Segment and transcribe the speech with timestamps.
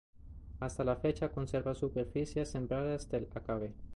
[0.59, 3.71] Hasta la fecha conserva superficies sembradas del agave.